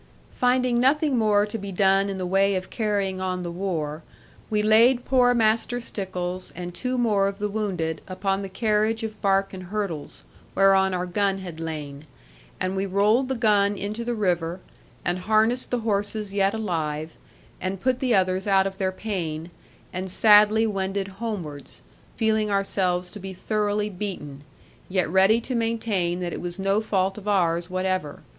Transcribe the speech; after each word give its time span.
Finding 0.33 0.79
nothing 0.79 1.15
more 1.15 1.45
to 1.45 1.59
be 1.59 1.71
done 1.71 2.09
in 2.09 2.17
the 2.17 2.25
way 2.25 2.55
of 2.55 2.71
carrying 2.71 3.21
on 3.21 3.43
the 3.43 3.51
war, 3.51 4.01
we 4.49 4.63
laid 4.63 5.05
poor 5.05 5.35
Master 5.35 5.79
Stickles 5.79 6.51
and 6.55 6.73
two 6.73 6.97
more 6.97 7.27
of 7.27 7.37
the 7.37 7.47
wounded 7.47 8.01
upon 8.07 8.41
the 8.41 8.49
carriage 8.49 9.03
of 9.03 9.21
bark 9.21 9.53
and 9.53 9.65
hurdles, 9.65 10.23
whereon 10.55 10.95
our 10.95 11.05
gun 11.05 11.37
had 11.37 11.59
lain; 11.59 12.07
and 12.59 12.75
we 12.75 12.87
rolled 12.87 13.27
the 13.27 13.35
gun 13.35 13.77
into 13.77 14.03
the 14.03 14.15
river, 14.15 14.59
and 15.05 15.19
harnessed 15.19 15.69
the 15.69 15.81
horses 15.81 16.33
yet 16.33 16.55
alive, 16.55 17.11
and 17.61 17.79
put 17.79 17.99
the 17.99 18.15
others 18.15 18.47
out 18.47 18.65
of 18.65 18.79
their 18.79 18.91
pain, 18.91 19.51
and 19.93 20.09
sadly 20.09 20.65
wended 20.65 21.09
homewards, 21.19 21.83
feeling 22.17 22.49
ourselves 22.49 23.11
to 23.11 23.19
be 23.19 23.33
thoroughly 23.33 23.87
beaten, 23.87 24.43
yet 24.89 25.07
ready 25.07 25.39
to 25.39 25.53
maintain 25.53 26.21
that 26.21 26.33
it 26.33 26.41
was 26.41 26.57
no 26.57 26.81
fault 26.81 27.19
of 27.19 27.27
ours 27.27 27.69
whatever. 27.69 28.23